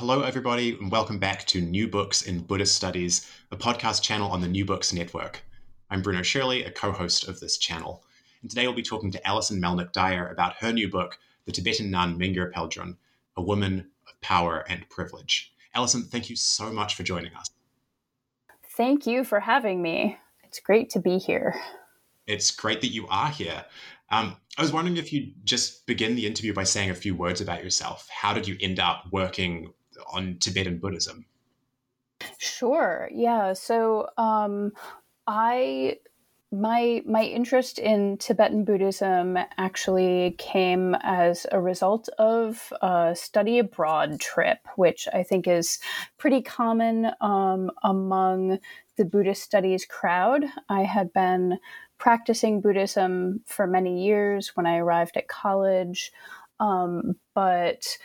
[0.00, 4.40] Hello, everybody, and welcome back to New Books in Buddhist Studies, a podcast channel on
[4.40, 5.42] the New Books Network.
[5.90, 8.02] I'm Bruno Shirley, a co host of this channel.
[8.40, 11.90] And today we'll be talking to Alison Melnick Dyer about her new book, The Tibetan
[11.90, 12.96] Nun Mingyur Peldron
[13.36, 15.52] A Woman of Power and Privilege.
[15.74, 17.50] Alison, thank you so much for joining us.
[18.78, 20.16] Thank you for having me.
[20.44, 21.60] It's great to be here.
[22.26, 23.66] It's great that you are here.
[24.08, 27.42] Um, I was wondering if you'd just begin the interview by saying a few words
[27.42, 28.08] about yourself.
[28.10, 29.74] How did you end up working
[30.12, 31.26] on Tibetan Buddhism?
[32.38, 33.08] Sure.
[33.12, 33.52] Yeah.
[33.54, 34.72] So um,
[35.26, 35.98] I
[36.52, 44.18] my my interest in Tibetan Buddhism actually came as a result of a study abroad
[44.20, 45.78] trip, which I think is
[46.18, 48.58] pretty common um, among
[48.96, 50.44] the Buddhist studies crowd.
[50.68, 51.58] I had been
[51.98, 56.10] practicing Buddhism for many years when I arrived at college,
[56.58, 57.96] um, but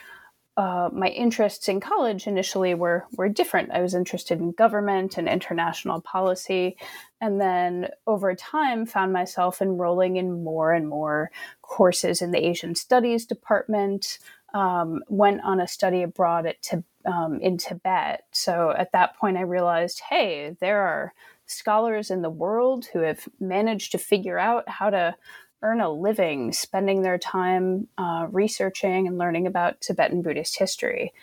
[0.58, 3.72] uh, my interests in college initially were were different.
[3.72, 6.78] I was interested in government and international policy,
[7.20, 11.30] and then over time found myself enrolling in more and more
[11.62, 14.20] courses in the Asian Studies department.
[14.54, 16.62] Um, went on a study abroad at
[17.06, 18.24] um, in Tibet.
[18.32, 21.14] So at that point, I realized, hey, there are
[21.46, 25.16] scholars in the world who have managed to figure out how to
[25.62, 31.14] earn a living spending their time uh, researching and learning about Tibetan Buddhist history.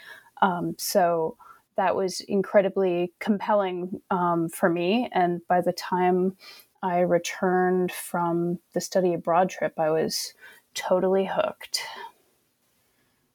[0.41, 1.37] Um, so
[1.76, 5.09] that was incredibly compelling um, for me.
[5.12, 6.37] And by the time
[6.82, 10.34] I returned from the study abroad trip, I was
[10.75, 11.82] totally hooked.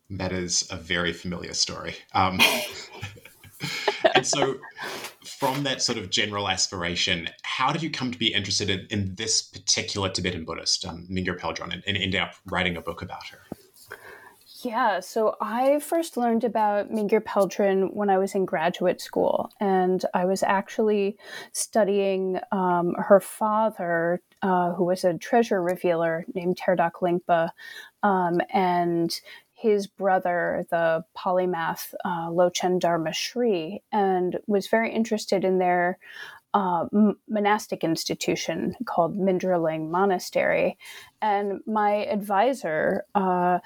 [0.09, 1.96] That is a very familiar story.
[2.13, 2.40] Um,
[4.13, 4.56] and so,
[5.23, 9.16] from that sort of general aspiration, how did you come to be interested in, in
[9.16, 13.28] this particular Tibetan Buddhist, um, Mingyur Peldron, and, and end up writing a book about
[13.28, 13.40] her?
[14.63, 20.03] Yeah, so I first learned about Mingyur Peldron when I was in graduate school, and
[20.16, 21.16] I was actually
[21.51, 27.50] studying um, her father, uh, who was a treasure revealer named Terdak Lingpa,
[28.01, 29.22] um, and
[29.57, 35.97] his brother, the polymath uh, Lochen Dharma Shri, and was very interested in their
[36.53, 36.85] uh,
[37.28, 40.78] monastic institution called Mindrolling Monastery.
[41.23, 43.59] And my advisor uh,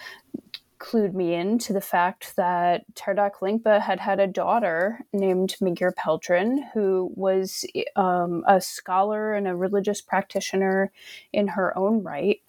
[0.80, 5.94] clued me in to the fact that Terdak Lingpa had had a daughter named Mingyur
[5.94, 7.66] Peldron, who was
[7.96, 10.92] um, a scholar and a religious practitioner
[11.34, 12.42] in her own right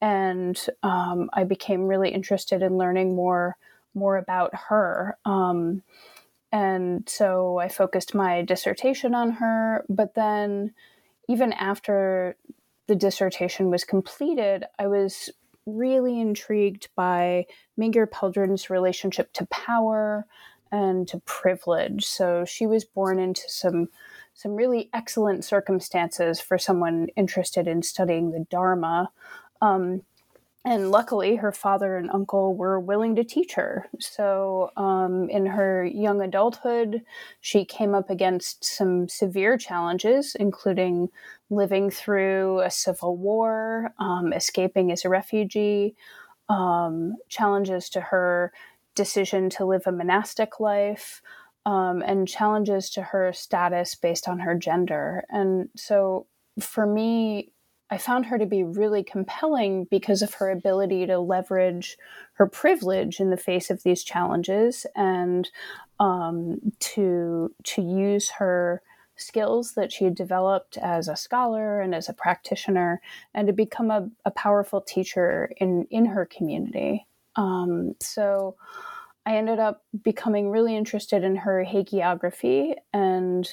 [0.00, 3.56] and um, I became really interested in learning more
[3.94, 5.16] more about her.
[5.24, 5.82] Um,
[6.52, 9.84] and so I focused my dissertation on her.
[9.88, 10.72] But then,
[11.28, 12.36] even after
[12.86, 15.30] the dissertation was completed, I was
[15.66, 17.46] really intrigued by
[17.78, 20.26] Mingyur Peldron's relationship to power
[20.72, 22.06] and to privilege.
[22.06, 23.88] So she was born into some
[24.34, 29.10] some really excellent circumstances for someone interested in studying the Dharma.
[29.60, 30.02] Um,
[30.64, 33.88] and luckily, her father and uncle were willing to teach her.
[34.00, 37.02] So, um, in her young adulthood,
[37.40, 41.08] she came up against some severe challenges, including
[41.48, 45.94] living through a civil war, um, escaping as a refugee,
[46.48, 48.52] um, challenges to her
[48.94, 51.22] decision to live a monastic life,
[51.66, 55.24] um, and challenges to her status based on her gender.
[55.30, 56.26] And so,
[56.60, 57.52] for me,
[57.90, 61.96] I found her to be really compelling because of her ability to leverage
[62.34, 65.48] her privilege in the face of these challenges and
[65.98, 68.82] um, to to use her
[69.16, 73.00] skills that she had developed as a scholar and as a practitioner
[73.34, 77.06] and to become a, a powerful teacher in in her community.
[77.36, 78.56] Um, so
[79.24, 83.48] I ended up becoming really interested in her hagiography and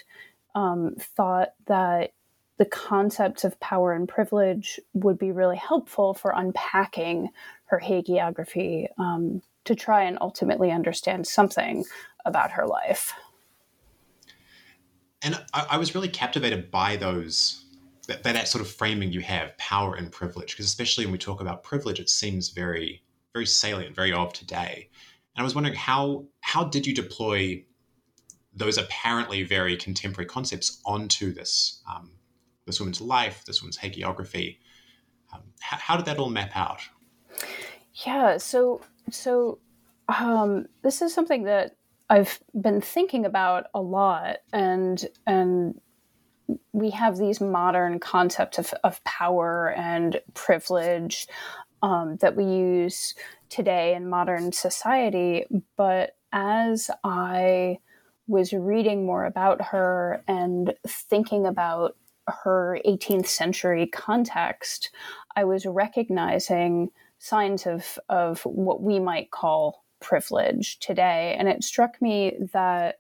[0.56, 2.14] um, thought that
[2.58, 7.30] the concepts of power and privilege would be really helpful for unpacking
[7.66, 11.84] her hagiography um, to try and ultimately understand something
[12.26, 13.14] about her life.
[15.22, 17.66] And I, I was really captivated by those
[18.08, 21.42] that, that sort of framing you have power and privilege because especially when we talk
[21.42, 23.02] about privilege it seems very
[23.34, 24.90] very salient very of today
[25.36, 27.64] and i was wondering how how did you deploy
[28.54, 32.12] those apparently very contemporary concepts onto this um,
[32.66, 34.58] this woman's life this woman's hagiography
[35.34, 36.82] um, how, how, did that all map out
[37.94, 39.60] yeah so so
[40.08, 41.76] um, this is something that
[42.10, 45.80] I've been thinking about a lot, and and
[46.74, 51.28] we have these modern concepts of, of power and privilege
[51.82, 53.16] um, that we use
[53.50, 55.46] today in modern society.
[55.76, 57.80] But as I
[58.28, 61.96] was reading more about her and thinking about
[62.28, 64.92] her 18th century context,
[65.36, 66.90] I was recognizing
[67.20, 71.36] signs of, of what we might call privilege today.
[71.38, 73.00] And it struck me that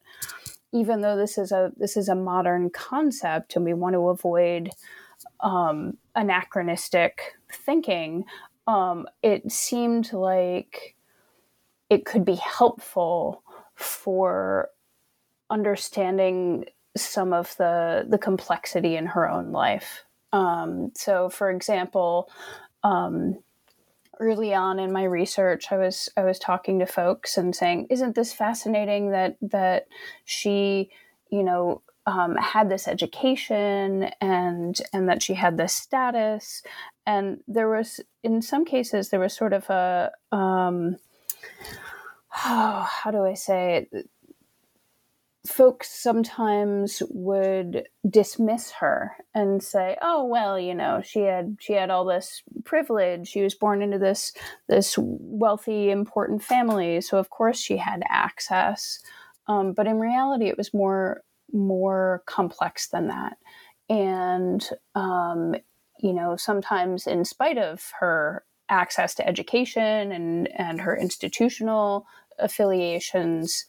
[0.71, 4.71] even though this is a this is a modern concept and we want to avoid
[5.39, 8.25] um, anachronistic thinking,
[8.67, 10.95] um, it seemed like
[11.89, 13.43] it could be helpful
[13.75, 14.69] for
[15.49, 20.03] understanding some of the the complexity in her own life.
[20.33, 22.29] Um, so, for example,
[22.83, 23.39] um,
[24.19, 28.15] early on in my research i was i was talking to folks and saying isn't
[28.15, 29.87] this fascinating that that
[30.23, 30.89] she
[31.29, 36.61] you know um, had this education and and that she had this status
[37.05, 40.97] and there was in some cases there was sort of a um,
[42.45, 44.09] oh, how do i say it
[45.45, 51.89] folks sometimes would dismiss her and say oh well you know she had she had
[51.89, 53.27] all this privilege.
[53.27, 54.33] She was born into this
[54.67, 58.99] this wealthy important family so of course she had access.
[59.47, 61.21] Um, but in reality it was more
[61.53, 63.37] more complex than that.
[63.89, 65.55] And um,
[65.99, 72.07] you know sometimes in spite of her access to education and and her institutional
[72.39, 73.65] affiliations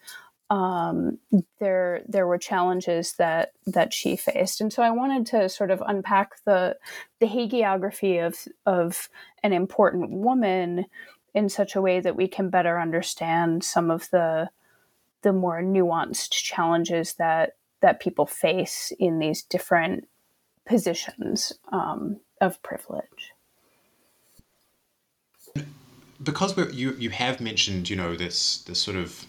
[0.49, 1.19] um,
[1.59, 5.83] there there were challenges that that she faced, and so I wanted to sort of
[5.87, 6.77] unpack the
[7.19, 9.09] the hagiography of of
[9.43, 10.87] an important woman
[11.35, 14.49] in such a way that we can better understand some of the
[15.23, 20.07] the more nuanced challenges that that people face in these different
[20.65, 23.33] positions um, of privilege.
[26.23, 29.27] Because you you have mentioned you know this this sort of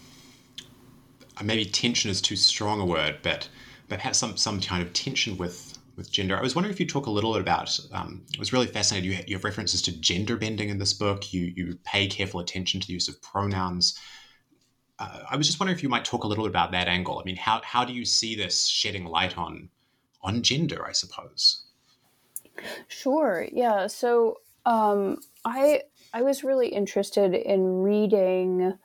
[1.42, 3.48] maybe tension is too strong a word, but
[3.88, 6.36] perhaps some some kind of tension with with gender.
[6.36, 7.78] I was wondering if you talk a little bit about.
[7.92, 9.10] Um, it was really fascinated.
[9.10, 11.32] You, you have references to gender bending in this book.
[11.32, 13.98] You you pay careful attention to the use of pronouns.
[14.98, 17.18] Uh, I was just wondering if you might talk a little bit about that angle.
[17.18, 19.68] I mean, how how do you see this shedding light on
[20.22, 20.86] on gender?
[20.86, 21.64] I suppose.
[22.88, 23.46] Sure.
[23.52, 23.86] Yeah.
[23.86, 25.82] So um, I
[26.12, 28.78] I was really interested in reading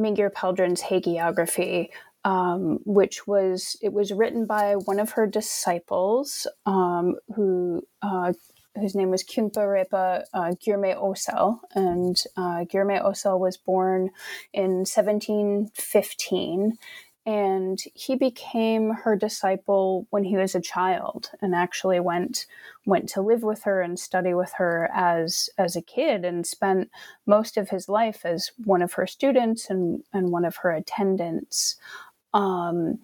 [0.00, 1.90] Mingyur Peldron's hagiography,
[2.24, 8.32] um, which was it was written by one of her disciples, um, who uh,
[8.76, 14.10] whose name was Khyentse Repa uh, Gyurme Osel, and uh, Gyurme Osel was born
[14.52, 16.78] in 1715,
[17.26, 22.46] and he became her disciple when he was a child and actually went
[22.86, 26.90] went to live with her and study with her as as a kid and spent
[27.26, 31.76] most of his life as one of her students and and one of her attendants.
[32.32, 33.00] Um,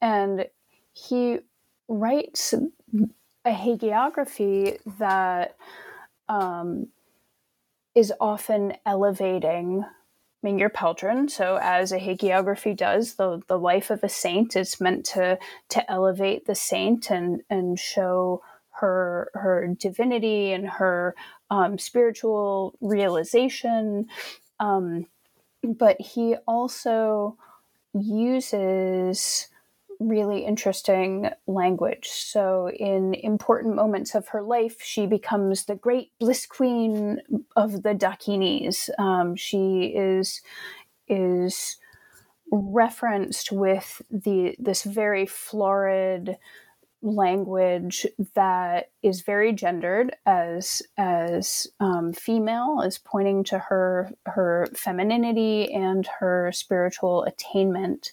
[0.00, 0.46] and
[0.92, 1.38] he
[1.88, 2.54] writes
[3.44, 5.56] a hagiography that
[6.28, 6.88] um,
[7.94, 9.84] is often elevating
[10.44, 11.28] Mingyur Peldron.
[11.28, 15.38] So, as a hagiography does, the, the life of a saint is meant to
[15.70, 18.42] to elevate the saint and and show
[18.80, 21.14] her her divinity and her
[21.50, 24.06] um, spiritual realization.
[24.60, 25.06] Um,
[25.62, 27.36] but he also
[27.92, 29.48] uses
[30.00, 32.08] really interesting language.
[32.08, 37.20] So, in important moments of her life, she becomes the great bliss queen
[37.56, 38.90] of the Dakinis.
[38.98, 40.40] Um, she is
[41.08, 41.76] is
[42.50, 46.36] referenced with the this very florid
[47.00, 55.72] language that is very gendered as as um, female is pointing to her her femininity
[55.72, 58.12] and her spiritual attainment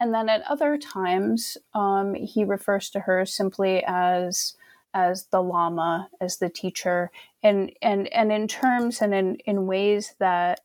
[0.00, 4.54] and then at other times, um, he refers to her simply as
[4.94, 7.10] as the lama, as the teacher,
[7.42, 10.60] and and and in terms and in in ways that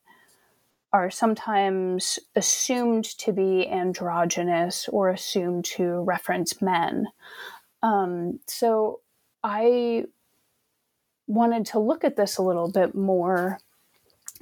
[0.92, 7.08] are sometimes assumed to be androgynous or assumed to reference men.
[7.82, 9.02] Um, so
[9.44, 10.06] I
[11.26, 13.58] wanted to look at this a little bit more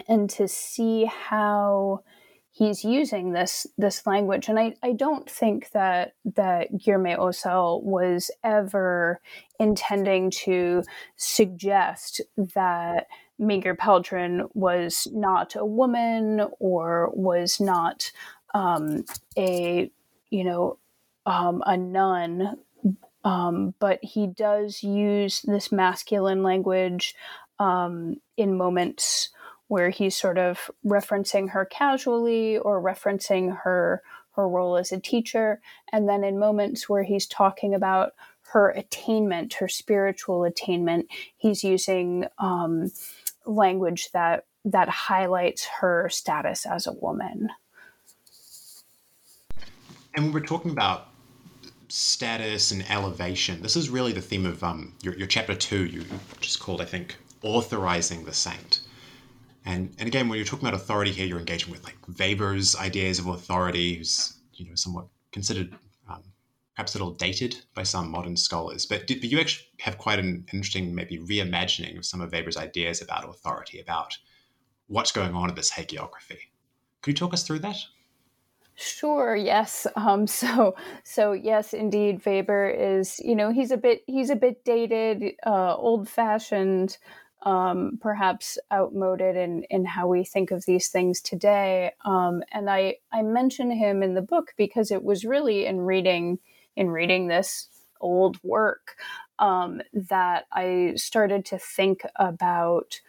[0.07, 2.03] and to see how
[2.51, 4.49] he's using this this language.
[4.49, 9.21] And I, I don't think that that Gyurme Osel was ever
[9.59, 10.83] intending to
[11.15, 13.07] suggest that
[13.39, 18.11] Mingyur Peldron was not a woman or was not
[18.53, 19.05] um,
[19.37, 19.89] a
[20.29, 20.77] you know
[21.25, 22.57] um, a nun,
[23.23, 27.15] um, but he does use this masculine language
[27.59, 29.29] um, in moments
[29.71, 35.61] where he's sort of referencing her casually or referencing her her role as a teacher,
[35.93, 38.11] and then in moments where he's talking about
[38.51, 42.91] her attainment, her spiritual attainment, he's using um,
[43.45, 47.47] language that that highlights her status as a woman.
[50.13, 51.07] And when we're talking about
[51.87, 56.03] status and elevation, this is really the theme of um, your, your chapter two, you
[56.41, 58.80] just called, I think, authorizing the saint.
[59.65, 63.19] And and again, when you're talking about authority here, you're engaging with like Weber's ideas
[63.19, 65.73] of authority, who's you know somewhat considered
[66.75, 68.85] perhaps a little dated by some modern scholars.
[68.85, 72.57] But, did, but you actually have quite an interesting, maybe reimagining of some of Weber's
[72.57, 74.17] ideas about authority, about
[74.87, 76.39] what's going on in this hagiography.
[77.01, 77.77] Could you talk us through that?
[78.75, 79.35] Sure.
[79.35, 79.85] Yes.
[79.95, 83.19] Um, so, so yes, indeed, Weber is.
[83.19, 86.97] You know, he's a bit he's a bit dated, uh, old fashioned,
[87.43, 91.91] um, perhaps outmoded in in how we think of these things today.
[92.05, 96.39] Um, and I I mention him in the book because it was really in reading
[96.75, 97.67] in reading this
[97.99, 98.95] old work
[99.39, 102.99] um, that I started to think about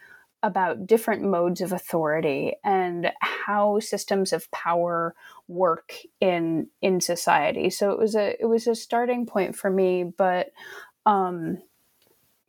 [0.45, 5.15] about different modes of authority and how systems of power
[5.47, 7.71] work in in society.
[7.71, 10.05] So it was a it was a starting point for me.
[10.05, 10.53] But
[11.05, 11.59] um,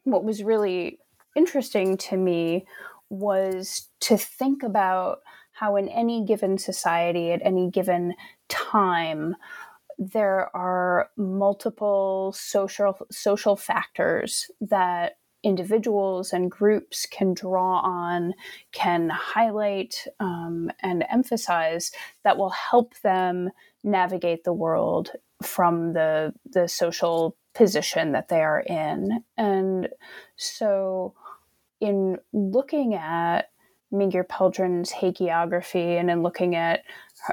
[0.06, 1.00] what was really
[1.36, 2.66] interesting to me
[3.10, 5.20] was to think about
[5.52, 8.14] how in any given society at any given
[8.50, 9.36] time
[10.00, 18.34] there are multiple social social factors that individuals and groups can draw on,
[18.72, 21.92] can highlight um, and emphasize
[22.24, 23.50] that will help them
[23.84, 25.12] navigate the world
[25.44, 29.24] from the the social position that they are in.
[29.38, 29.90] And
[30.38, 31.14] so,
[31.84, 33.50] in looking at
[33.92, 36.84] Mingyur Peldron's hagiography and in looking at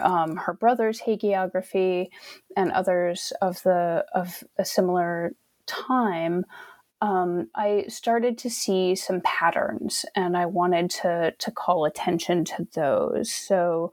[0.02, 2.08] um, her brother's hagiography
[2.56, 5.34] and others of the of a similar
[5.66, 6.44] time,
[7.00, 12.66] um, I started to see some patterns, and I wanted to to call attention to
[12.74, 13.30] those.
[13.30, 13.92] So,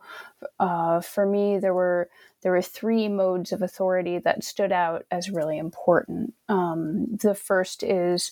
[0.60, 2.10] uh, for me, there were
[2.42, 6.34] there were three modes of authority that stood out as really important.
[6.50, 8.32] Um, the first is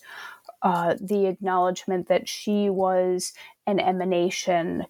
[0.62, 3.34] uh, the acknowledgement that she was
[3.68, 4.86] an emanation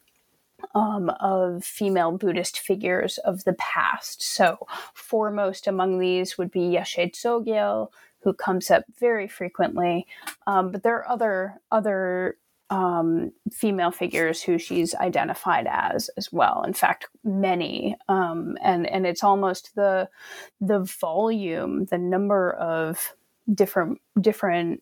[0.74, 4.24] um, of female Buddhist figures of the past.
[4.24, 10.08] So, foremost among these would be Yeshe Tsogyal, who comes up very frequently.
[10.48, 12.38] Um, but there are other other
[12.70, 16.64] um, female figures who she's identified as as well.
[16.64, 20.10] In fact, many, um, and and it's almost the
[20.60, 23.14] the volume, the number of
[23.54, 24.82] different different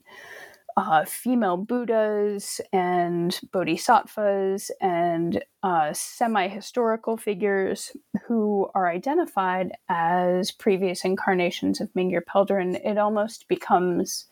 [0.77, 11.05] uh, female Buddhas and bodhisattvas and uh, semi historical figures who are identified as previous
[11.05, 14.25] incarnations of Mingyur Peldron, it almost becomes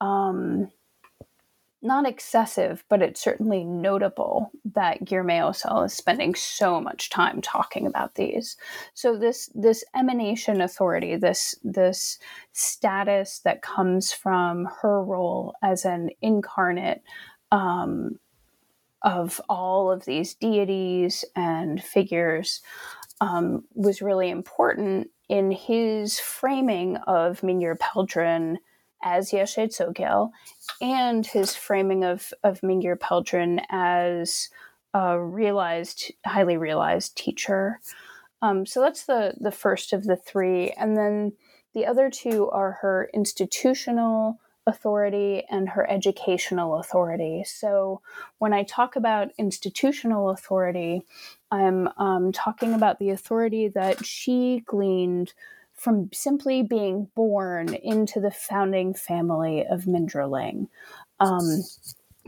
[0.00, 0.70] um,
[1.82, 7.86] not excessive, but it's certainly notable that Gyurme Osel is spending so much time talking
[7.86, 8.56] about these.
[8.94, 12.18] So this this emanation authority, this this
[12.52, 17.02] status that comes from her role as an incarnate
[17.50, 18.18] um,
[19.02, 22.60] of all of these deities and figures,
[23.22, 28.56] um, was really important in his framing of Mingyur Peldron
[29.02, 30.30] as Yeshe Tsogyal
[30.80, 34.48] and his framing of, of Mingyur Peldron as
[34.94, 37.80] a realized, highly realized teacher.
[38.42, 40.70] Um, so that's the, the first of the three.
[40.70, 41.32] And then
[41.74, 47.44] the other two are her institutional authority and her educational authority.
[47.46, 48.00] So,
[48.38, 51.02] when I talk about institutional authority,
[51.50, 55.32] I'm um, talking about the authority that she gleaned
[55.80, 60.68] from simply being born into the founding family of Mindrolling.
[61.20, 61.62] Um,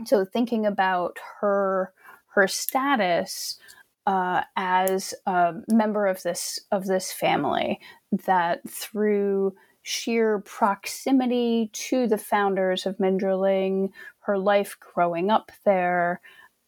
[0.05, 1.93] so, thinking about her
[2.29, 3.59] her status
[4.07, 7.79] uh, as a member of this of this family,
[8.25, 13.91] that through sheer proximity to the founders of Mindrolling,
[14.21, 16.21] her life growing up there,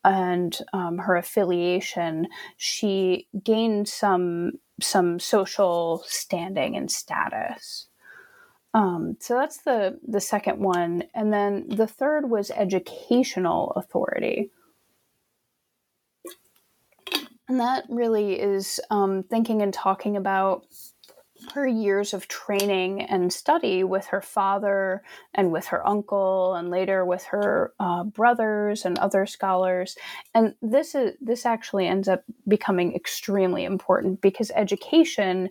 [0.04, 2.28] and um, her affiliation,
[2.58, 4.52] she gained some
[4.82, 7.88] some social standing and status.
[8.74, 14.52] Um, so that's the the second one, and then the third was educational authority,
[17.48, 20.66] and that really is um, thinking and talking about
[21.52, 25.02] her years of training and study with her father
[25.34, 29.98] and with her uncle and later with her uh, brothers and other scholars.
[30.34, 35.50] And this is this actually ends up becoming extremely important because education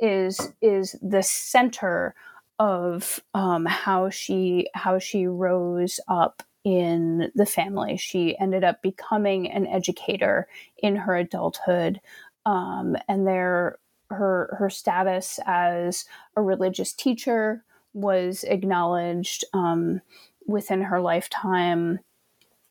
[0.00, 2.14] is is the center
[2.58, 7.96] of um, how she how she rose up in the family.
[7.96, 10.48] She ended up becoming an educator
[10.78, 12.00] in her adulthood
[12.46, 13.78] um, and there
[14.14, 16.04] her her status as
[16.36, 20.00] a religious teacher was acknowledged um,
[20.46, 22.00] within her lifetime,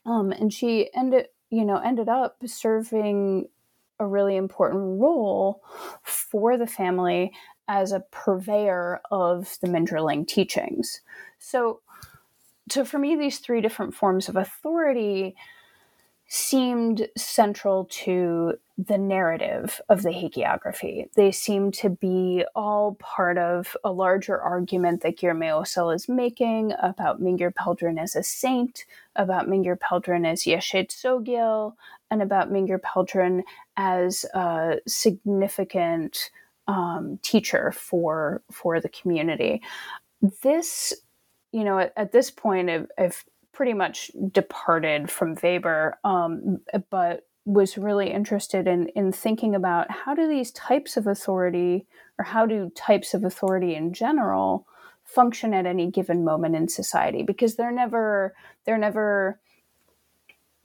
[0.05, 3.47] um, and she ended you know ended up serving
[4.00, 5.62] a really important role
[6.03, 7.31] for the family
[7.67, 11.01] as a purveyor of the Mindrolling teachings.
[11.39, 11.81] So,
[12.69, 15.35] so for me, these three different forms of authority
[16.34, 21.08] seemed central to the narrative of the hagiography.
[21.13, 26.74] They seem to be all part of a larger argument that Gyurme Osel is making
[26.82, 28.86] about Mingyur Peldron as a saint,
[29.16, 31.75] about Mingyur Peldron as Yeshe Tsogyal,
[32.10, 33.44] and about Mingyur Peldron
[33.78, 36.32] as a significant
[36.68, 39.62] um, teacher for for the community.
[40.42, 40.94] This,
[41.52, 47.28] you know, at, at this point, I've, I've pretty much departed from Weber, um, but
[47.46, 51.86] was really interested in in thinking about how do these types of authority
[52.18, 54.66] or how do types of authority in general
[55.04, 58.34] function at any given moment in society because they're never
[58.66, 59.39] they're never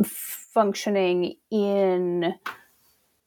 [0.04, 2.32] functioning in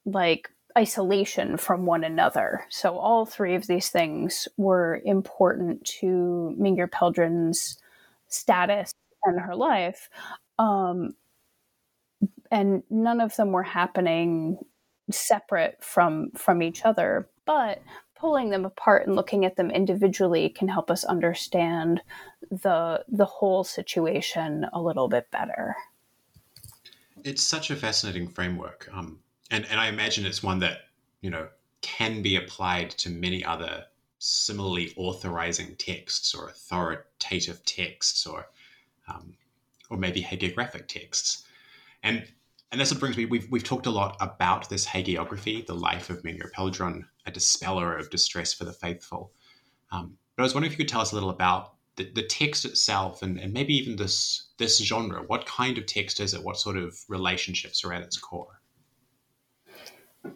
[0.06, 2.64] like isolation from one another.
[2.70, 7.78] So all three of these things were important to Mingyur Peldron's
[8.28, 8.92] status
[9.24, 10.08] and her life.
[10.58, 11.14] Um,
[12.50, 14.58] and none of them were happening
[15.10, 17.82] separate from from each other, but
[18.14, 22.00] pulling them apart and looking at them individually can help us understand
[22.50, 25.74] the the whole situation a little bit better.
[27.24, 29.18] It's such a fascinating framework, um,
[29.50, 30.82] and and I imagine it's one that
[31.20, 31.48] you know
[31.80, 33.84] can be applied to many other
[34.18, 38.46] similarly authorizing texts or authoritative texts or
[39.08, 39.34] um,
[39.90, 41.44] or maybe hagiographic texts.
[42.02, 42.26] And
[42.72, 46.22] and this brings me, we've, we've talked a lot about this hagiography, the life of
[46.22, 49.30] Mingyur Peldron, a dispeller of distress for the faithful.
[49.90, 52.22] Um, but I was wondering if you could tell us a little about the, the
[52.22, 55.22] text itself and, and maybe even this, this genre.
[55.26, 56.42] What kind of text is it?
[56.42, 58.62] What sort of relationships are at its core?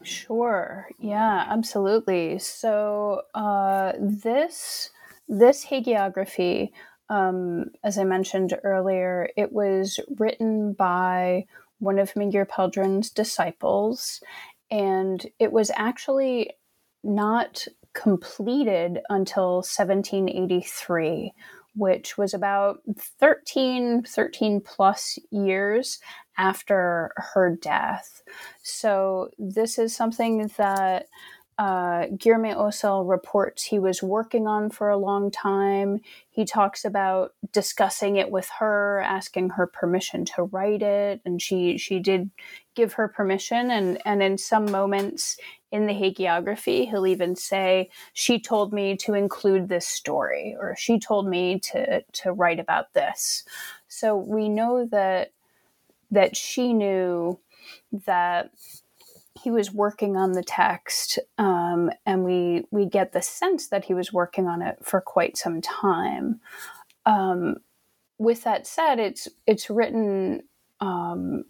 [0.03, 0.89] Sure.
[0.99, 2.39] Yeah, absolutely.
[2.39, 4.91] So uh, this
[5.29, 6.71] this hagiography
[7.09, 11.47] um, as I mentioned earlier, it was written by
[11.79, 14.21] one of Mingyur Peldron's disciples,
[14.71, 16.53] and it was actually
[17.05, 21.33] not completed until 1783,
[21.75, 22.81] which was about
[23.21, 25.99] 13, 13 plus years
[26.39, 28.23] after her death.
[28.63, 31.07] So, this is something that
[31.59, 36.01] uh, Gyurme Osel reports he was working on for a long time.
[36.29, 41.79] He talks about discussing it with her, asking her permission to write it, and she
[41.79, 42.31] she did
[42.75, 43.71] give her permission.
[43.71, 45.39] And and in some moments
[45.73, 50.99] in the hagiography, he'll even say, "She told me to include this story," or "She
[50.99, 53.45] told me to to write about this."
[53.89, 55.33] So we know that
[56.11, 57.41] that she knew
[58.07, 58.51] that
[59.39, 63.95] he was working on the text, um, and we we get the sense that he
[63.95, 66.41] was working on it for quite some time.
[67.05, 67.57] Um,
[68.19, 70.43] with that said, it's it's written.
[70.81, 71.45] Um,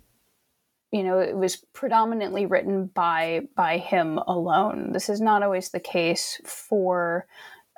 [0.93, 4.93] you know, it was predominantly written by by him alone.
[4.93, 7.27] This is not always the case for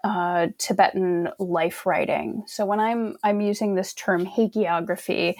[0.04, 2.44] uh, Tibetan life writing.
[2.46, 5.34] So when I'm I'm using this term hagiography,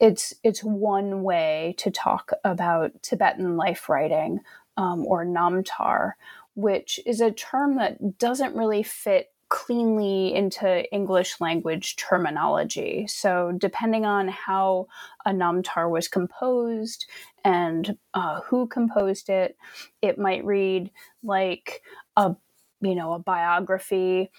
[0.00, 4.40] it's it's one way to talk about Tibetan life writing
[4.76, 6.12] um, or namtar,
[6.54, 13.06] which is a term that doesn't really fit cleanly into English language terminology.
[13.06, 14.88] So, depending on how
[15.24, 17.06] a namtar was composed
[17.44, 19.56] and uh, who composed it,
[20.02, 20.90] it might read
[21.22, 21.82] like
[22.16, 22.36] a
[22.80, 24.30] you know a biography.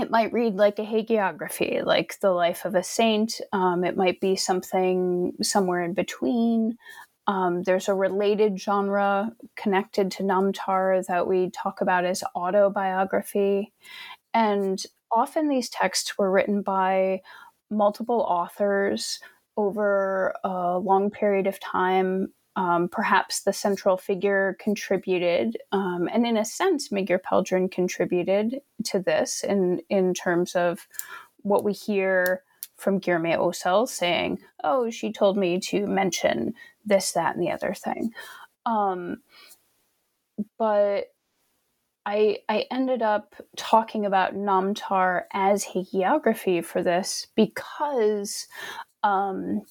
[0.00, 3.40] It might read like a hagiography, like the life of a saint.
[3.52, 6.78] Um, it might be something somewhere in between.
[7.26, 13.72] Um, there's a related genre connected to Namtar that we talk about as autobiography.
[14.32, 14.82] And
[15.12, 17.20] often these texts were written by
[17.70, 19.20] multiple authors
[19.56, 22.32] over a long period of time.
[22.56, 28.98] Um, perhaps the central figure contributed, um, and in a sense, Mingyur Peldrana contributed to
[28.98, 30.86] this in in terms of
[31.42, 32.42] what we hear
[32.76, 37.72] from Gyurme Osel saying, "Oh, she told me to mention this, that, and the other
[37.72, 38.12] thing."
[38.66, 39.22] Um,
[40.58, 41.06] but
[42.06, 48.48] I, I ended up talking about Namtar as hagiography for this because
[49.04, 49.62] um,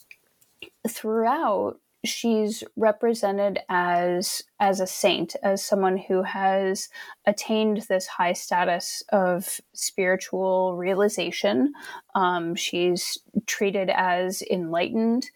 [0.87, 6.89] throughout she's represented as as a saint as someone who has
[7.25, 11.73] attained this high status of spiritual realization.
[12.15, 15.29] Um, she's treated as enlightened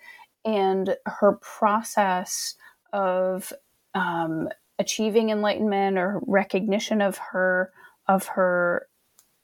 [0.46, 2.56] and her process
[2.92, 3.52] of
[3.94, 4.50] um,
[4.80, 7.72] achieving enlightenment or recognition of her
[8.08, 8.88] of her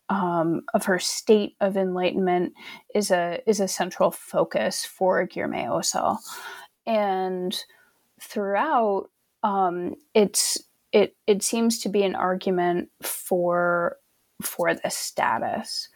[0.10, 2.54] um, of her state of enlightenment
[2.96, 6.18] is a is a central focus for Gyurme Osel,
[6.90, 7.56] and
[8.20, 9.10] throughout
[9.44, 10.58] um, it's
[10.92, 13.98] it it seems to be an argument for
[14.42, 15.88] for the status.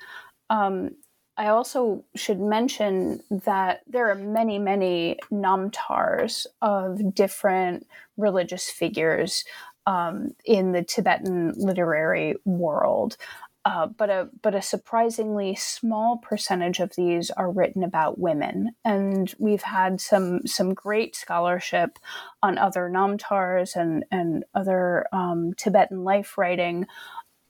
[0.50, 0.92] Um,
[1.36, 9.44] I also should mention that there are many, many namtars of different religious figures
[9.88, 13.18] um, in the Tibetan literary world.
[13.66, 19.34] Uh, but a but a surprisingly small percentage of these are written about women, and
[19.40, 21.98] we've had some some great scholarship
[22.42, 26.88] on other namtars and and other um, Tibetan life writing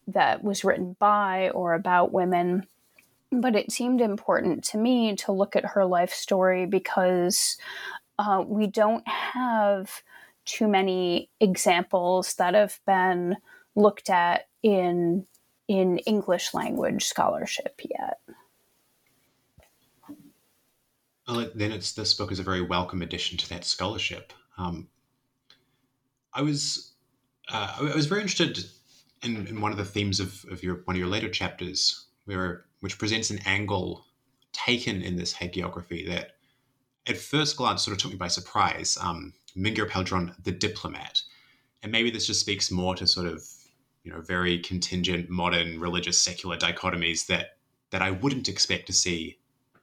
[0.07, 2.67] that was written by or about women.
[3.31, 7.57] But it seemed important to me to look at her life story because
[8.19, 10.03] uh, we don't have
[10.45, 13.37] too many examples that have been
[13.75, 15.25] looked at in
[15.73, 18.19] in English language scholarship yet.
[21.27, 24.33] Well, then it's this book is a very welcome addition to that scholarship.
[24.57, 24.87] Um,
[26.33, 26.93] I was
[27.51, 28.63] uh, I was very interested
[29.23, 32.65] in, in one of the themes of, of your one of your later chapters, where
[32.81, 34.05] which presents an angle
[34.51, 36.35] taken in this hagiography that
[37.07, 38.95] at first glance sort of took me by surprise.
[39.01, 41.21] Um, Mingyur Peldrana, the diplomat.
[41.81, 43.43] And maybe this just speaks more to sort of,
[44.03, 47.57] you know, very contingent modern religious secular dichotomies that
[47.91, 49.37] that I wouldn't expect to see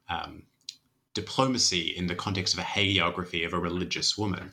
[0.09, 0.43] um,
[1.15, 4.53] diplomacy in the context of a hagiography of a religious woman.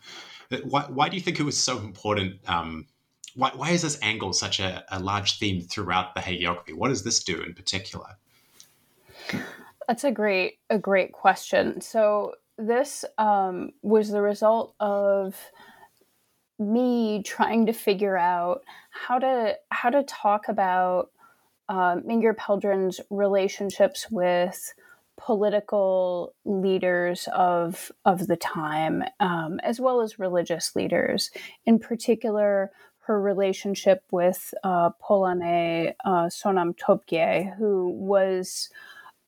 [0.64, 2.40] Why, why do you think it was so important?
[2.48, 2.86] Um,
[3.36, 6.74] why, why is this angle such a, a large theme throughout the hagiography?
[6.74, 8.18] What does this do in particular?
[9.88, 11.82] That's a great a great question.
[11.82, 15.36] So this um, was the result of
[16.60, 21.12] me trying to figure out how to how to talk about
[21.70, 24.74] uh, Mingyur Peldrana's relationships with
[25.18, 31.32] political leaders of of the time, um, as well as religious leaders.
[31.66, 32.72] In particular,
[33.08, 38.70] her relationship with uh, Pholané uh, Sonam Topgye, who was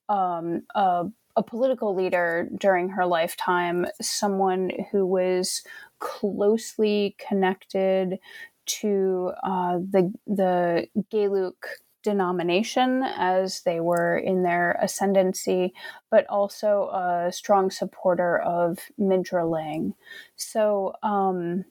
[0.10, 1.06] um, a,
[1.40, 5.64] a, political leader during her lifetime, someone who was
[6.00, 8.20] closely connected
[8.66, 11.56] to uh, the the Geluk
[12.04, 15.74] denomination as they were in their ascendancy,
[16.10, 19.94] but also a strong supporter of Mindrolling.
[20.36, 21.66] So um,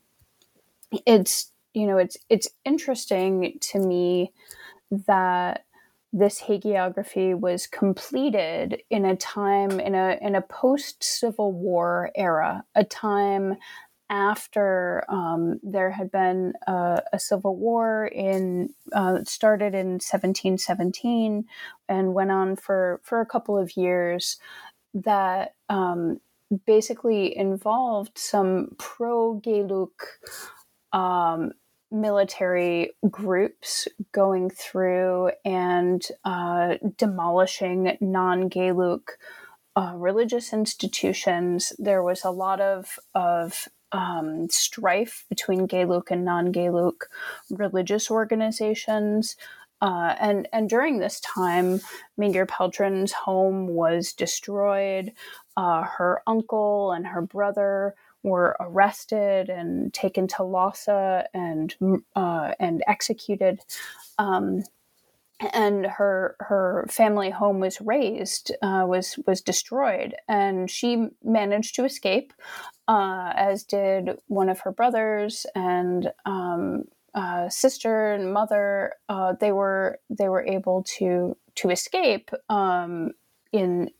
[1.06, 4.32] it's you know it's it's interesting to me
[5.06, 5.64] that
[6.12, 12.64] this hagiography was completed in a time in a in a post Civil War era,
[12.74, 13.56] a time
[14.10, 21.44] after um, there had been a, a civil war in uh, started in 1717
[21.88, 24.38] and went on for for a couple of years
[24.94, 26.20] that um,
[26.66, 29.90] basically involved some pro Geluk
[30.92, 31.52] um,
[31.90, 39.10] military groups going through and uh, demolishing non Geluk
[39.76, 41.72] uh, religious institutions.
[41.78, 47.04] There was a lot of, of um, strife between Geluk and non Geluk
[47.50, 49.36] religious organizations.
[49.80, 51.80] Uh, and and during this time,
[52.18, 55.12] Mingyur Peldron's home was destroyed.
[55.56, 61.74] Uh, her uncle and her brother were arrested and taken to Lhasa and
[62.16, 63.60] uh, and executed.
[64.18, 64.64] Um,
[65.40, 71.84] and her her family home was razed, uh, was was destroyed, and she managed to
[71.84, 72.32] escape,
[72.88, 78.94] uh, as did one of her brothers and um, uh, sister and mother.
[79.08, 83.12] Uh, they were they were able to to escape um,
[83.52, 83.90] in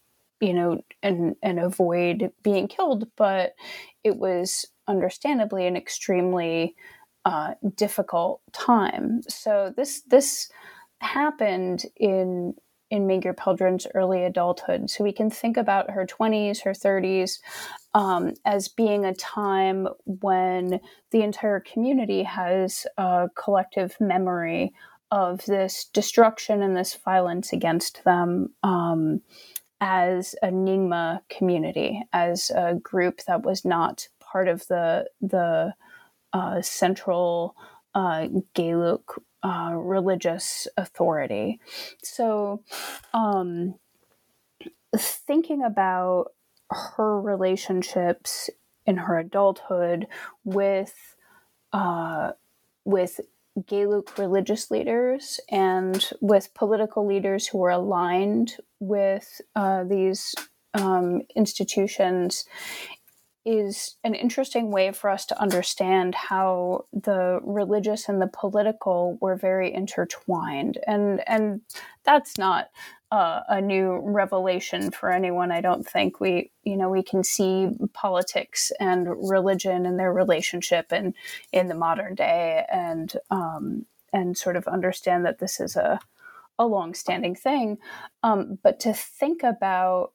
[0.40, 3.54] you know and and avoid being killed, but
[4.04, 6.74] it was understandably an extremely
[7.24, 9.22] uh, difficult time.
[9.28, 10.50] So this this
[11.00, 12.54] happened in
[12.90, 14.88] in Mingyur Peldron's early adulthood.
[14.88, 17.38] So we can think about her 20s, her 30s
[17.94, 24.72] um, as being a time when the entire community has a collective memory
[25.10, 29.20] of this destruction and this violence against them um,
[29.80, 35.74] as a Nyingma community, as a group that was not part of the the
[36.32, 37.56] uh, central
[37.94, 38.26] uh,
[39.42, 41.60] uh, religious authority.
[42.02, 42.62] So,
[43.14, 43.76] um,
[44.96, 46.32] thinking about
[46.70, 48.50] her relationships
[48.86, 50.06] in her adulthood
[50.44, 51.16] with
[51.72, 52.32] uh,
[52.84, 53.20] with
[53.66, 60.34] Geluk religious leaders and with political leaders who were aligned with uh, these
[60.74, 62.44] um, institutions
[63.44, 69.36] is an interesting way for us to understand how the religious and the political were
[69.36, 70.78] very intertwined.
[70.86, 71.62] And and
[72.04, 72.68] that's not
[73.10, 75.50] uh, a new revelation for anyone.
[75.50, 80.86] I don't think we you know we can see politics and religion and their relationship
[80.90, 81.14] and
[81.52, 86.00] in the modern day and um, and sort of understand that this is a
[86.58, 87.78] a long-standing thing.
[88.22, 90.12] Um, but to think about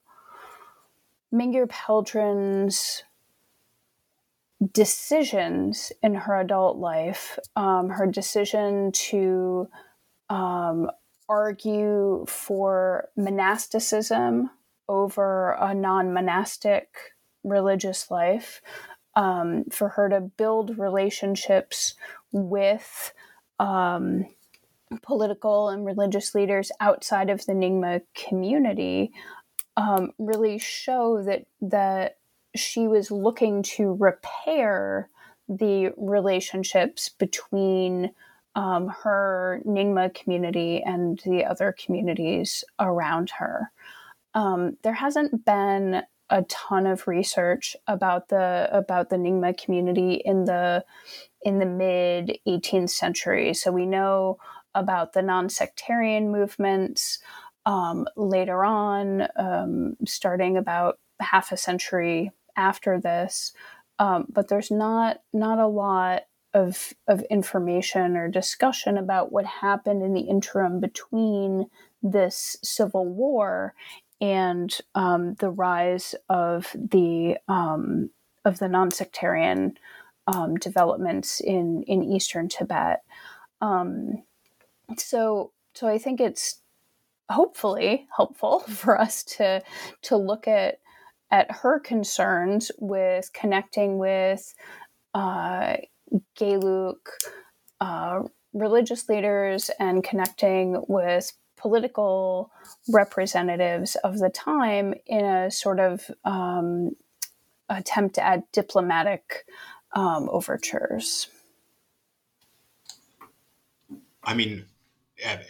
[1.34, 3.04] Mingyur Peldron's
[4.72, 9.70] decisions in her adult life, um, her decision to
[10.30, 10.90] um,
[11.30, 14.50] argue for monasticism
[14.88, 16.90] over a non monastic
[17.44, 18.62] religious life,
[19.16, 21.96] um, for her to build relationships
[22.32, 23.14] with
[23.60, 24.26] um,
[25.02, 29.12] political and religious leaders outside of the Nyingma community.
[29.76, 32.18] Um, really show that that
[32.56, 35.10] she was looking to repair
[35.50, 38.12] the relationships between
[38.56, 43.72] um, her Nyingma community and the other communities around her.
[44.34, 50.46] Um, there hasn't been a ton of research about the about the Nyingma community in
[50.46, 50.84] the
[51.44, 53.54] in the mid 18th century.
[53.54, 54.38] So we know
[54.76, 57.20] about the non-sectarian movements
[57.66, 63.54] um, later on, um, starting about half a century after this,
[64.00, 70.04] um, but there's not not a lot of of information or discussion about what happened
[70.04, 71.66] in the interim between
[72.02, 73.74] this civil war
[74.22, 78.10] and um, the rise of the um,
[78.46, 79.78] of the non-sectarian
[80.28, 83.04] um, developments in in eastern Tibet.
[83.62, 84.24] Um,
[84.98, 86.62] so so I think it's
[87.30, 89.62] hopefully helpful for us to
[90.04, 90.80] to look at
[91.32, 94.54] at her concerns with connecting with
[95.16, 95.78] uh,
[96.38, 97.10] Geluk
[97.80, 98.22] uh,
[98.54, 102.52] religious leaders and connecting with political
[102.90, 106.96] representatives of the time in a sort of um,
[107.70, 109.46] attempt at diplomatic
[109.94, 111.28] um, overtures.
[114.24, 114.66] I mean,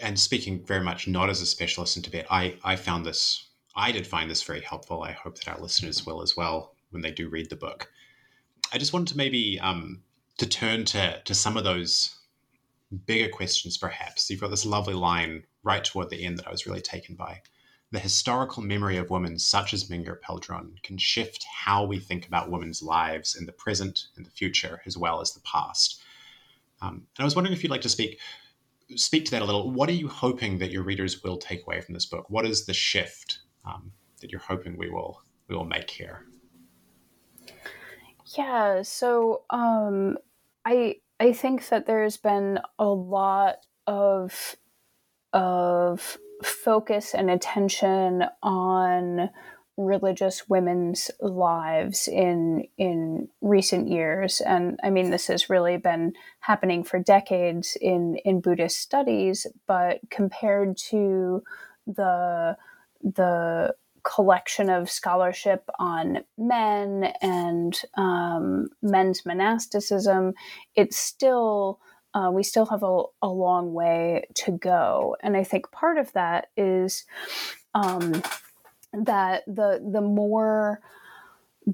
[0.02, 3.92] and speaking very much not as a specialist in Tibet, I, I found this I
[3.92, 5.02] did find this very helpful.
[5.02, 7.92] I hope that our listeners will as well when they do read the book.
[8.72, 10.04] I just wanted to maybe um,
[10.38, 12.16] to turn to to some of those
[13.06, 13.78] bigger questions.
[13.78, 17.16] Perhaps you've got this lovely line right toward the end that I was really taken
[17.16, 17.42] by.
[17.92, 22.50] The historical memory of women, such as Mingyur Peldron can shift how we think about
[22.50, 26.02] women's lives in the present and the future, as well as the past.
[26.82, 28.20] Um, and I was wondering if you'd like to speak
[28.96, 29.72] speak to that a little.
[29.72, 32.30] What are you hoping that your readers will take away from this book?
[32.30, 33.92] What is the shift um,
[34.22, 36.26] that you're hoping we will we will make here?
[38.38, 40.18] Yeah, so um,
[40.66, 44.56] I I think that there's been a lot of
[45.34, 49.30] of focus and attention on
[49.78, 56.84] religious women's lives in in recent years and i mean this has really been happening
[56.84, 61.44] for decades in in buddhist studies but compared to
[61.88, 62.56] the
[63.02, 70.34] the collection of scholarship on men and um, men's monasticism
[70.76, 71.80] it's still
[72.16, 75.18] uh, we still have a, a, long way to go.
[75.22, 77.06] And i think part of that is
[77.74, 78.22] um,
[78.94, 80.82] that the the more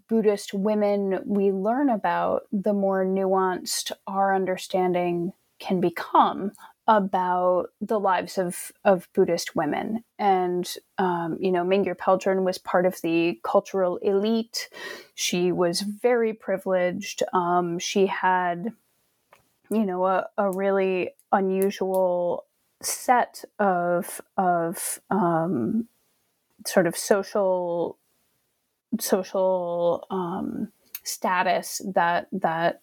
[0.07, 6.51] Buddhist women we learn about, the more nuanced our understanding can become
[6.89, 10.03] about the lives of, of Buddhist women.
[10.17, 14.69] And, um, you know, Mingyur Peldron was part of the cultural elite.
[15.13, 17.21] She was very privileged.
[17.31, 18.73] Um, she had,
[19.69, 22.45] you know, a, a really unusual
[22.81, 25.87] set of, of um,
[26.65, 27.97] sort of social
[28.99, 30.71] social um,
[31.03, 32.81] status that that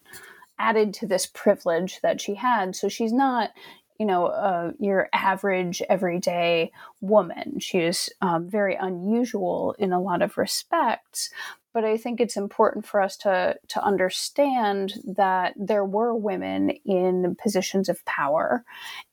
[0.57, 2.75] added to this privilege that she had.
[2.75, 3.51] So she's not,
[3.99, 7.59] you know, uh, your average everyday woman.
[7.59, 11.29] She is um, very unusual in a lot of respects.
[11.73, 17.35] But I think it's important for us to to understand that there were women in
[17.41, 18.63] positions of power,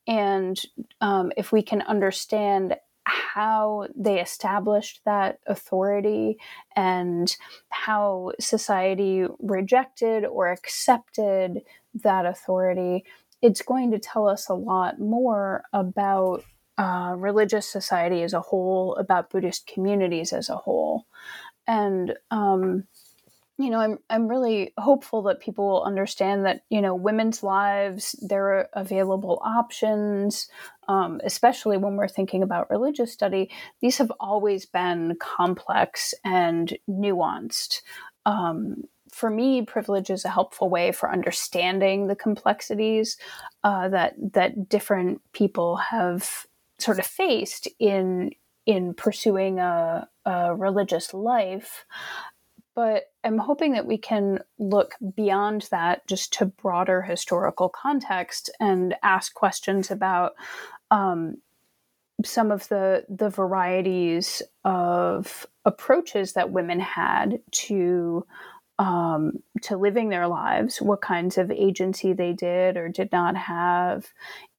[0.06, 0.60] and
[1.00, 6.38] um, if we can understand how they established that authority
[6.74, 7.36] and
[7.68, 11.60] how society rejected or accepted
[12.02, 13.04] that authority,
[13.44, 16.42] it's going to tell us a lot more about
[16.78, 21.04] uh, religious society as a whole, about Buddhist communities as a whole.
[21.66, 22.84] And um,
[23.58, 28.12] you know, I'm I'm really hopeful that people will understand that you know women's lives
[28.26, 30.48] there are available options,
[30.88, 33.50] um, especially when we're thinking about religious study.
[33.82, 37.82] These have always been complex and nuanced.
[38.24, 43.16] Um, for me, privilege is a helpful way for understanding the complexities
[43.62, 46.46] uh, that that different people have
[46.80, 48.32] sort of faced in
[48.66, 51.84] in pursuing a, a religious life.
[52.74, 58.96] But I'm hoping that we can look beyond that just to broader historical context and
[59.04, 60.32] ask questions about
[60.90, 61.36] um,
[62.24, 68.26] some of the the varieties of approaches that women had to
[68.78, 74.12] um, to living their lives, what kinds of agency they did or did not have,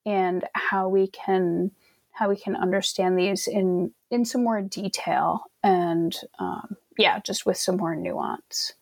[0.06, 1.72] and how we can
[2.12, 7.58] how we can understand these in in some more detail and um, yeah, just with
[7.58, 8.74] some more nuance.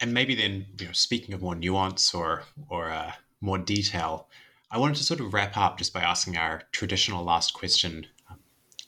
[0.00, 4.28] And maybe then, you know, speaking of more nuance or or uh, more detail,
[4.70, 8.06] I wanted to sort of wrap up just by asking our traditional last question.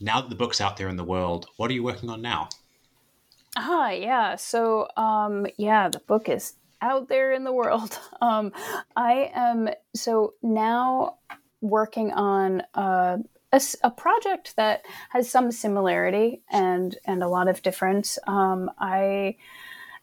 [0.00, 2.48] Now that the book's out there in the world, what are you working on now?
[3.56, 4.36] Ah, yeah.
[4.36, 7.98] So, um, yeah, the book is out there in the world.
[8.22, 8.52] Um,
[8.96, 11.18] I am so now
[11.60, 13.18] working on uh,
[13.52, 18.18] a, a, project that has some similarity and and a lot of difference.
[18.26, 19.36] Um, I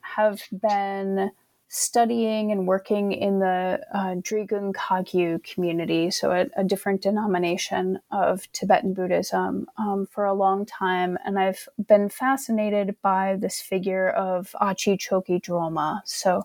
[0.01, 1.31] have been
[1.73, 8.51] studying and working in the uh, Drigung Kagyu community, so a, a, different denomination of
[8.51, 11.17] Tibetan Buddhism, um, for a long time.
[11.23, 16.01] And I've been fascinated by this figure of Achi Choki Drolma.
[16.03, 16.43] So,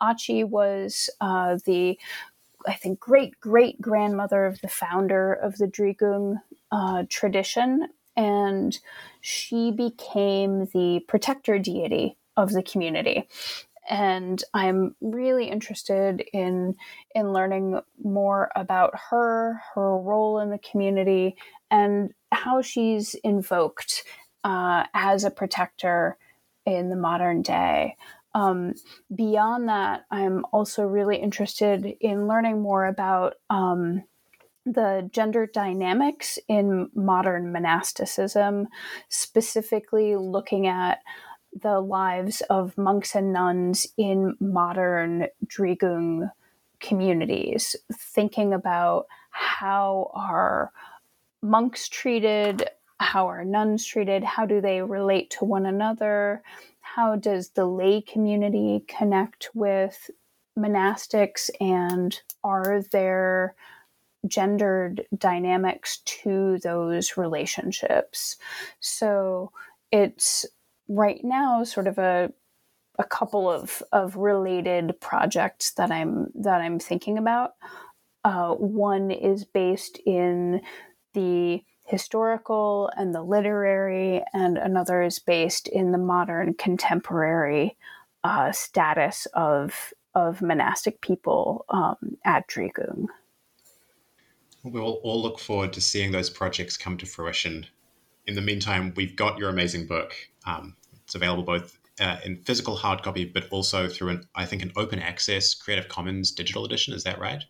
[0.00, 1.98] Achi was uh, the
[2.64, 8.78] I think, great great grandmother of the founder of the Drigung uh, tradition, and
[9.22, 13.28] she became the protector deity of the community.
[13.88, 16.76] And I'm really interested in
[17.14, 21.36] in learning more about her, her role in the community,
[21.70, 24.04] and how she's invoked
[24.44, 26.18] uh, as a protector
[26.66, 27.96] in the modern day.
[28.34, 28.74] Um,
[29.14, 34.04] beyond that, I'm also really interested in learning more about um,
[34.64, 38.68] the gender dynamics in modern monasticism,
[39.08, 40.98] specifically looking at
[41.52, 46.30] the lives of monks and nuns in modern Drigung
[46.80, 50.70] communities, thinking about how are
[51.42, 52.68] monks treated,
[53.00, 56.42] how are nuns treated, how do they relate to one another,
[56.80, 60.10] how does the lay community connect with
[60.58, 63.54] monastics, and are there
[64.26, 68.36] gendered dynamics to those relationships?
[68.80, 69.52] So
[69.92, 70.44] it's
[70.88, 72.32] right now sort of a
[72.98, 77.52] a couple of, of related projects that I'm that I'm thinking about.
[78.24, 80.60] Uh, one is based in
[81.14, 87.76] the historical and the literary, and another is based in the modern contemporary
[88.24, 93.06] uh, status of of monastic people um, at Drigung.
[94.64, 97.66] We'll all look forward to seeing those projects come to fruition.
[98.26, 100.12] In the meantime, we've got your amazing book.
[100.44, 100.76] Um,
[101.08, 104.72] it's available both uh, in physical hard copy, but also through an, I think, an
[104.76, 106.92] open access Creative Commons digital edition.
[106.92, 107.42] Is that right?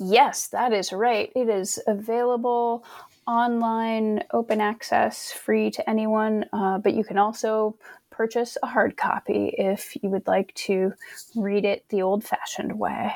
[0.00, 1.30] Yes, that is right.
[1.36, 2.84] It is available
[3.28, 7.78] online, open access, free to anyone, uh, but you can also
[8.10, 10.92] purchase a hard copy if you would like to
[11.36, 13.14] read it the old fashioned way.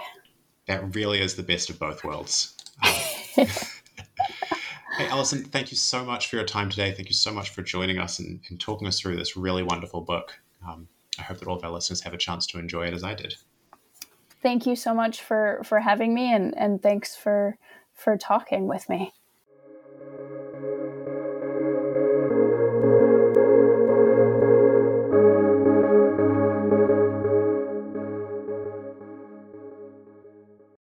[0.67, 2.57] That really is the best of both worlds.
[3.39, 3.47] Um,
[4.97, 6.93] hey, Alison, thank you so much for your time today.
[6.93, 10.01] Thank you so much for joining us and, and talking us through this really wonderful
[10.01, 10.39] book.
[10.69, 10.89] Um,
[11.19, 13.15] I hope that all of our listeners have a chance to enjoy it as I
[13.15, 13.35] did.
[14.43, 17.57] Thank you so much for for having me, and and thanks for
[17.95, 19.13] for talking with me.